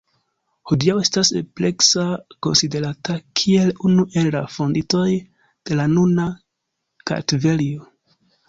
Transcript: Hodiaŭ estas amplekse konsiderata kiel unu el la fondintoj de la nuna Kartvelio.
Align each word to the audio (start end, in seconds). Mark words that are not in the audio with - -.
Hodiaŭ 0.69 0.93
estas 1.01 1.29
amplekse 1.41 2.05
konsiderata 2.47 3.19
kiel 3.41 3.69
unu 3.91 4.07
el 4.23 4.33
la 4.39 4.43
fondintoj 4.57 5.07
de 5.69 5.79
la 5.81 5.89
nuna 5.95 6.27
Kartvelio. 7.13 7.89